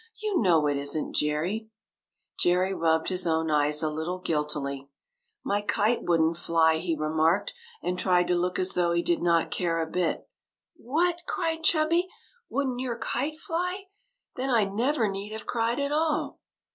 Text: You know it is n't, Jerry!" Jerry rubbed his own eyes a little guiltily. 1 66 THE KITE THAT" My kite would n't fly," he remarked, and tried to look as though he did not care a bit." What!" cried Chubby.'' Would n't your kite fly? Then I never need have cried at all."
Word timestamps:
You 0.19 0.41
know 0.41 0.65
it 0.65 0.77
is 0.77 0.97
n't, 0.97 1.15
Jerry!" 1.15 1.69
Jerry 2.39 2.73
rubbed 2.73 3.09
his 3.09 3.27
own 3.27 3.51
eyes 3.51 3.83
a 3.83 3.89
little 3.91 4.17
guiltily. 4.17 4.89
1 5.43 5.57
66 5.61 5.75
THE 5.75 5.75
KITE 5.75 5.87
THAT" 5.93 5.93
My 5.93 5.93
kite 5.93 6.03
would 6.07 6.21
n't 6.21 6.37
fly," 6.37 6.77
he 6.77 6.95
remarked, 6.97 7.53
and 7.83 7.99
tried 7.99 8.27
to 8.29 8.35
look 8.35 8.57
as 8.57 8.73
though 8.73 8.93
he 8.93 9.03
did 9.03 9.21
not 9.21 9.51
care 9.51 9.79
a 9.79 9.85
bit." 9.85 10.27
What!" 10.75 11.21
cried 11.27 11.61
Chubby.'' 11.63 12.07
Would 12.49 12.65
n't 12.69 12.79
your 12.79 12.97
kite 12.97 13.37
fly? 13.37 13.89
Then 14.37 14.49
I 14.49 14.63
never 14.63 15.07
need 15.07 15.33
have 15.33 15.45
cried 15.45 15.79
at 15.79 15.91
all." 15.91 16.39